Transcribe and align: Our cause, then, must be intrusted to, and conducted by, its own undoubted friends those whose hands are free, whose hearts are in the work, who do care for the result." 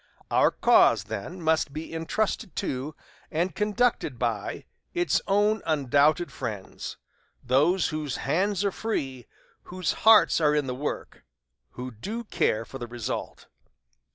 Our 0.31 0.49
cause, 0.49 1.03
then, 1.03 1.43
must 1.43 1.73
be 1.73 1.93
intrusted 1.93 2.55
to, 2.55 2.95
and 3.29 3.53
conducted 3.53 4.17
by, 4.17 4.65
its 4.95 5.21
own 5.27 5.61
undoubted 5.63 6.31
friends 6.31 6.97
those 7.43 7.89
whose 7.89 8.15
hands 8.17 8.65
are 8.65 8.71
free, 8.71 9.27
whose 9.65 9.93
hearts 9.93 10.41
are 10.41 10.55
in 10.55 10.65
the 10.65 10.73
work, 10.73 11.23
who 11.73 11.91
do 11.91 12.23
care 12.23 12.65
for 12.65 12.79
the 12.79 12.87
result." 12.87 13.45